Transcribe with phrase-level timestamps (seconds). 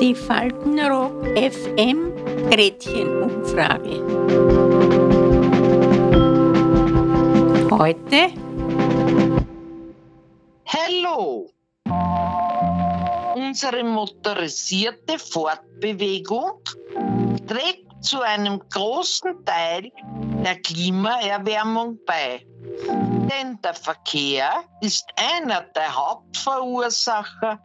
[0.00, 2.14] Die Faltenrock FM
[2.50, 4.00] Gretchenumfrage.
[7.70, 8.32] Heute
[10.66, 11.50] Hallo!
[13.34, 16.62] Unsere motorisierte Fortbewegung
[17.46, 19.92] trägt zu einem großen Teil
[20.42, 22.46] der Klimaerwärmung bei.
[23.30, 27.60] Denn der Verkehr ist einer der Hauptverursacher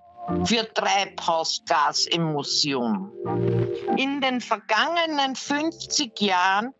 [0.46, 3.12] für Treibhausgasemissionen.
[3.98, 6.72] In den vergangenen 50 Jahren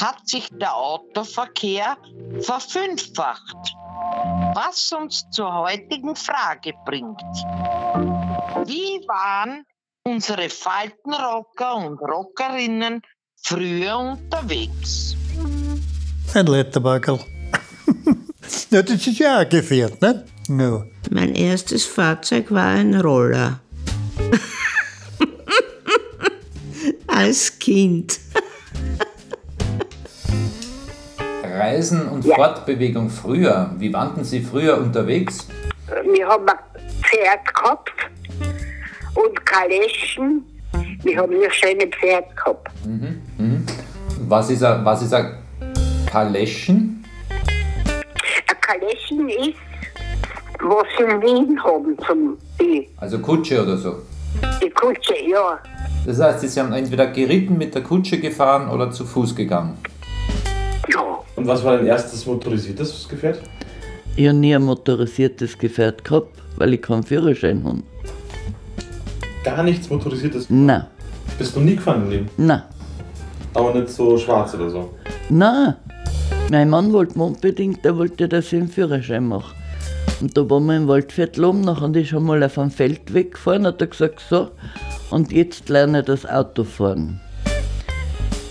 [0.00, 1.96] hat sich der Autoverkehr
[2.40, 3.74] verfünffacht,
[4.54, 7.22] was uns zur heutigen Frage bringt.
[8.66, 9.64] Wie waren
[10.04, 13.00] unsere Faltenrocker und Rockerinnen
[13.42, 15.16] früher unterwegs?
[16.34, 17.18] Ein Letterbagel.
[18.70, 20.24] ja, das ist ja auch Gefährt, ne?
[20.48, 20.84] Ja.
[21.10, 23.60] Mein erstes Fahrzeug war ein Roller.
[27.06, 28.18] Als Kind.
[31.42, 33.70] Reisen und Fortbewegung früher.
[33.78, 35.46] Wie waren Sie früher unterwegs?
[36.12, 36.56] Wir haben ein
[37.02, 37.92] Pferd gehabt
[39.14, 40.44] und Kaleschen.
[41.02, 42.68] Wir haben ein schönes Pferd gehabt.
[44.28, 45.36] Was ist ein, was ist ein
[46.06, 47.03] Kaleschen?
[48.66, 49.58] Kaleschen ist,
[50.60, 53.96] was sie in Wien haben, zum, die, Also Kutsche oder so.
[54.62, 55.58] die Kutsche, ja.
[56.06, 59.76] Das heißt, Sie haben entweder geritten, mit der Kutsche gefahren oder zu Fuß gegangen.
[60.92, 61.00] Ja,
[61.36, 63.40] Und was war dein erstes motorisiertes Gefährt?
[64.16, 67.82] Ich habe nie ein motorisiertes Gefährt gehabt, weil ich keinen Führerschein habe.
[69.44, 70.46] Gar nichts motorisiertes.
[70.48, 70.86] Nein,
[71.38, 72.30] Bist du nie gefahren im Leben?
[72.36, 72.62] nein,
[73.54, 74.94] Aber nicht so schwarz oder so.
[75.28, 75.74] nein.
[76.50, 79.54] Mein Mann wollte unbedingt, der wollte, dass ich einen Führerschein mache.
[80.20, 83.66] Und da waren wir im Waldviertel oben, nachher ist schon mal auf einem Feld weggefahren,
[83.66, 84.50] hat er gesagt, so,
[85.10, 87.20] und jetzt lerne ich das Autofahren.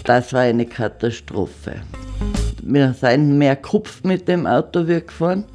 [0.03, 1.76] Das war eine Katastrophe.
[2.61, 5.45] Wir sind mehr Kopf mit dem Auto wie gefahren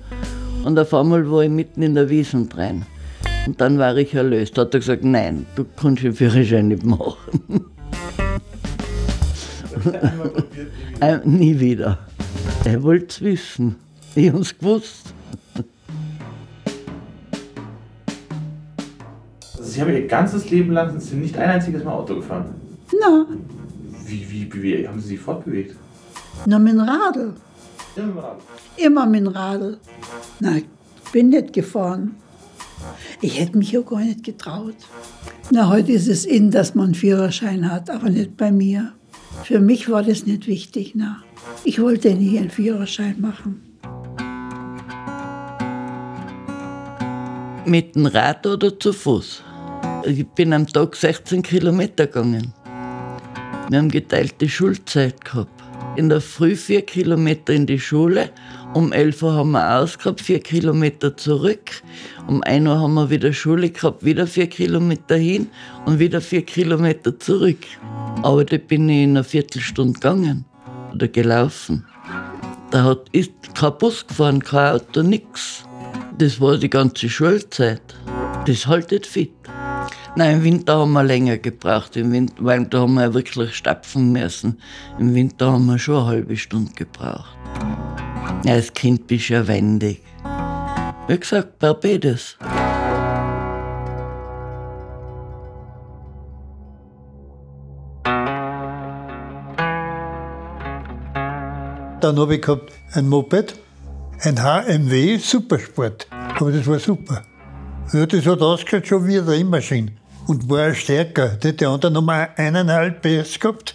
[0.65, 2.84] und auf einmal war ich mitten in der Wiesen drin.
[3.47, 4.56] Und dann war ich erlöst.
[4.56, 7.65] Da hat er gesagt, nein, du kannst den Führerschein nicht machen.
[11.00, 11.98] äh, nie wieder.
[12.65, 13.77] Er wollte es wissen.
[14.15, 15.15] Ich habe es gewusst.
[19.57, 22.55] Also Sie haben Ihr ganzes Leben lang sind Sie nicht ein einziges Mal Auto gefahren.
[23.01, 23.27] Na,
[24.07, 25.77] Wie, wie, wie, haben Sie sich fortbewegt?
[26.47, 27.35] na mit dem Radl.
[27.97, 28.39] Ja, mit dem Rad.
[28.77, 29.79] Immer mit dem Radl.
[30.41, 30.65] Na, ich
[31.13, 32.15] bin nicht gefahren.
[33.21, 34.77] Ich hätte mich ja gar nicht getraut.
[35.51, 38.93] Na, heute ist es in, dass man einen Führerschein hat, aber nicht bei mir.
[39.45, 40.93] Für mich war das nicht wichtig.
[40.95, 41.23] Na.
[41.65, 43.62] Ich wollte nie einen Führerschein machen.
[47.66, 49.43] Mit dem Rad oder zu Fuß.
[50.06, 52.54] Ich bin am Tag 16 Kilometer gegangen.
[53.69, 55.53] Wir haben geteilte Schulzeit gehabt.
[55.97, 58.31] In der Früh vier Kilometer in die Schule,
[58.72, 61.82] um 11 Uhr haben wir ausgehabt, vier Kilometer zurück.
[62.28, 65.48] Um 1 Uhr haben wir wieder Schule gehabt, wieder vier Kilometer hin
[65.84, 67.59] und wieder vier Kilometer zurück.
[68.22, 70.47] Aber da bin ich in einer Viertelstunde gegangen
[70.98, 71.84] oder gelaufen.
[72.70, 75.64] Da hat, ist kein Bus gefahren, kein Auto, nix.
[76.19, 77.82] Das war die ganze Schulzeit.
[78.47, 79.32] Das haltet fit.
[80.16, 84.10] Nein, im Winter haben wir länger gebraucht, im Winter, weil da haben wir wirklich stapfen
[84.10, 84.60] müssen.
[84.98, 87.36] Im Winter haben wir schon eine halbe Stunde gebraucht.
[88.44, 90.03] Als Kind bist du ja wendig.
[91.06, 92.36] Wie gesagt, Barbados.
[102.09, 103.55] Dann habe ich gehabt ein Moped,
[104.23, 106.07] ein HMW Supersport.
[106.41, 107.23] Aber das war super.
[107.93, 109.93] Ja, das hat ausgeschaut schon wie eine Rennmaschine.
[110.27, 111.29] Und war stärker.
[111.37, 113.75] Die, die anderen haben auch eineinhalb PS gehabt.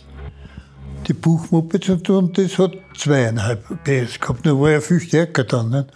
[1.08, 4.44] Die Buchmopeds und, und das hat zweieinhalb PS gehabt.
[4.48, 5.70] Da war ja viel stärker dann.
[5.70, 5.90] Nicht?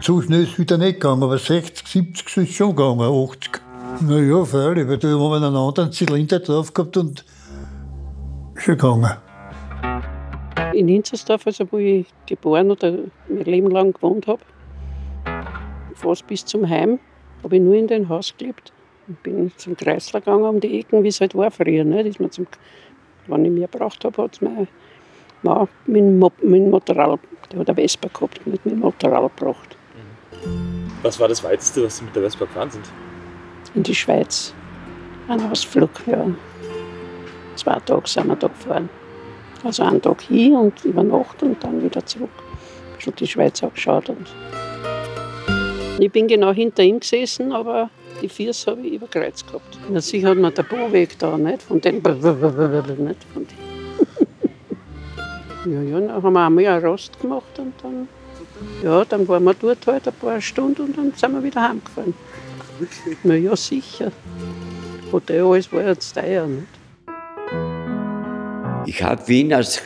[0.00, 3.60] So schnell ist es wieder nicht gegangen, aber 60, 70 ist schon gegangen, 80.
[4.02, 7.24] Na ja, freilich, weil da haben wir einen anderen Zylinder drauf gehabt und
[8.54, 9.10] schon gegangen.
[10.78, 12.98] In Inzersdorf, also wo ich geboren oder
[13.28, 14.40] mein Leben lang gewohnt habe,
[15.94, 17.00] fast bis zum Heim,
[17.42, 18.72] habe ich nur in dem Haus gelebt.
[19.08, 21.82] Ich bin zum Kreisler gegangen um die Ecken, wie es halt war früher.
[21.82, 22.04] Ne?
[22.04, 22.46] Dass man zum,
[23.26, 24.68] wenn ich mehr gebraucht habe, hat es mein
[25.42, 27.18] Mann dem, Mo- dem Motorrad,
[27.50, 29.76] der hat eine Vespa gehabt, mit dem Motorrad gebracht.
[31.02, 32.84] Was war das Weiteste, was Sie mit der Vespa gefahren sind?
[33.74, 34.54] In die Schweiz.
[35.26, 36.24] Ein Ausflug, ja.
[37.56, 38.88] Zwei Tage sind wir da gefahren.
[39.64, 42.30] Also einen Tag hin und über Nacht und dann wieder zurück.
[42.38, 44.08] Ein bisschen die Schweiz angeschaut.
[44.08, 44.26] Und
[45.98, 47.90] Ich bin genau hinter ihm gesessen, aber
[48.22, 49.78] die Füße habe ich überkreuzt gehabt.
[49.90, 51.62] Na, sicher hat mir der Po weg da, nicht?
[51.62, 51.96] Von den.
[51.96, 53.58] Nicht von den.
[55.72, 58.08] ja, ja, dann haben wir einmal einen Rast gemacht und dann.
[58.82, 62.14] Ja, dann waren wir dort halt ein paar Stunden und dann sind wir wieder heimgefahren.
[63.22, 64.10] Na ja, sicher.
[65.12, 66.77] Hotel, alles war jetzt teuer, nicht?
[68.88, 69.82] Ich habe Wien als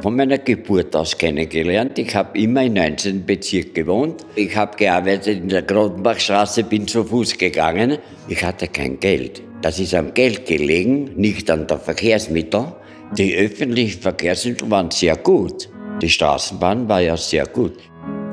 [0.00, 1.98] von meiner Geburt aus kennengelernt.
[1.98, 3.26] Ich habe immer im 19.
[3.26, 4.24] Bezirk gewohnt.
[4.34, 7.98] Ich habe gearbeitet in der Grotenbachstraße, bin zu Fuß gegangen.
[8.28, 9.42] Ich hatte kein Geld.
[9.60, 12.72] Das ist am Geld gelegen, nicht an der Verkehrsmittel.
[13.18, 15.68] Die öffentlichen Verkehrsmittel waren sehr gut.
[16.00, 17.74] Die Straßenbahn war ja sehr gut.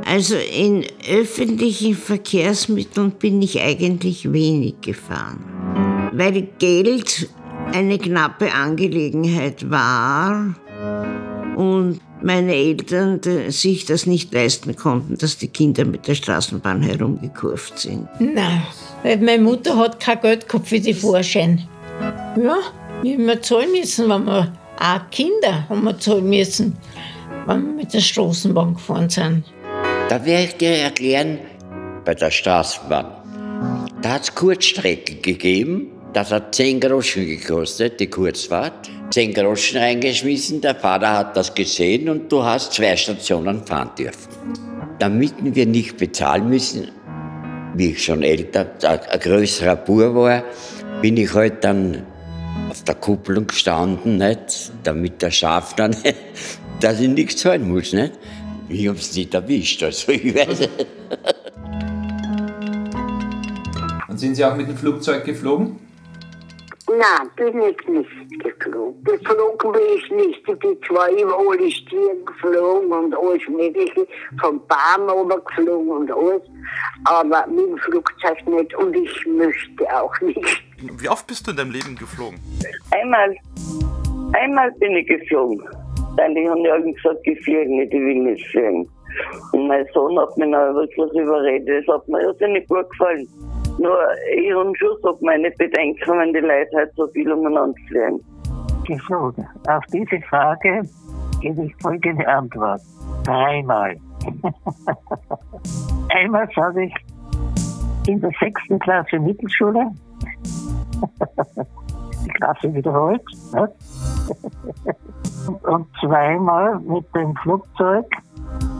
[0.06, 7.28] Also in öffentlichen Verkehrsmitteln bin ich eigentlich wenig gefahren, weil Geld
[7.72, 10.56] eine knappe Angelegenheit war
[11.56, 13.20] und meine Eltern
[13.50, 18.08] sich das nicht leisten konnten, dass die Kinder mit der Straßenbahn herumgekurvt sind.
[18.20, 18.64] Nein,
[19.04, 21.68] weil meine Mutter hat kein Geld gehabt für die Vorschein.
[22.38, 22.58] Ja,
[23.02, 26.78] wir haben zahlen müssen, wenn wir auch Kinder haben wir zahlen müssen,
[27.46, 29.44] wenn wir mit der Straßenbahn gefahren sind.
[30.10, 31.40] Da werde ich dir erklären,
[32.06, 33.06] bei der Straßenbahn.
[34.02, 38.90] Da hat es Kurzstrecken gegeben, das hat 10 Groschen gekostet, die Kurzfahrt.
[39.10, 44.30] 10 Groschen reingeschmissen, der Vater hat das gesehen und du hast zwei Stationen fahren dürfen.
[45.00, 46.90] Damit wir nicht bezahlen müssen,
[47.76, 50.44] wie ich schon älter, ein größerer Bur war,
[51.02, 52.04] bin ich halt dann
[52.70, 54.72] auf der Kupplung gestanden, nicht?
[54.84, 55.90] damit der Schaffner,
[56.80, 57.92] dass ich nichts zahlen muss.
[57.92, 58.14] Nicht?
[58.70, 60.70] Ich hab's nicht erwischt, also ich weiß
[64.08, 65.83] Und sind Sie auch mit dem Flugzeug geflogen?
[66.98, 69.04] Nein, bin ich nicht geflogen.
[69.04, 70.48] Geflogen bin ich nicht.
[70.48, 74.08] Ich bin zwar über alle Stieren geflogen und alles Mögliche,
[74.42, 76.42] vom Baum geflogen und alles,
[77.06, 80.64] aber mit dem Flugzeug nicht und ich möchte auch nicht.
[81.00, 82.40] Wie oft bist du in deinem Leben geflogen?
[82.92, 83.36] Einmal.
[84.34, 85.64] Einmal bin ich geflogen.
[86.16, 88.88] Weil die haben ja gesagt, ich fliege nicht, ich will nicht fliegen.
[89.54, 91.88] Und mein Sohn hat mich dann wirklich überredet.
[91.88, 93.28] Das hat mir ja nicht gut gefallen.
[93.78, 93.98] Nur
[94.36, 98.20] ich habe schon so meine Bedenken, wenn die Leute halt so viel umeinander fliegen.
[98.86, 99.48] Geflogen.
[99.68, 100.82] Auf diese Frage
[101.42, 102.82] gebe ich folgende Antwort.
[103.24, 103.96] Dreimal.
[106.10, 106.94] Einmal sage ich
[108.08, 109.92] in der sechsten Klasse Mittelschule.
[112.26, 113.22] Die Klasse wiederholt.
[113.54, 113.72] Ne?
[115.64, 118.06] Und zweimal mit dem Flugzeug,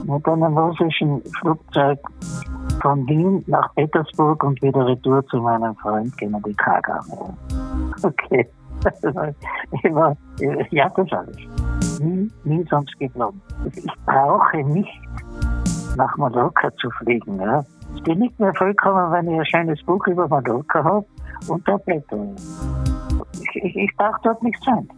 [0.06, 1.98] mit einem russischen Flugzeug
[2.80, 7.36] von Wien nach Petersburg und wieder retour zu meinem Freund Kennedy Kagame.
[8.02, 8.46] Okay.
[9.82, 10.16] Immer,
[10.70, 11.36] ja, das alles.
[12.00, 13.40] Nie, nie sonst geflogen.
[13.74, 15.00] Ich brauche nicht
[15.96, 17.40] nach Mallorca zu fliegen.
[17.40, 17.64] Ja.
[17.94, 21.06] Ich bin nicht mehr vollkommen, wenn ich ein schönes Buch über Mallorca habe
[21.48, 23.64] und da blätter ich.
[23.64, 24.88] Ich, ich brauche dort nicht sein.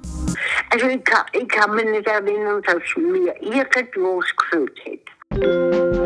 [0.73, 6.06] Also ich kann, ich kann mich nicht erinnern, dass mir irgendwas gefällt hätte.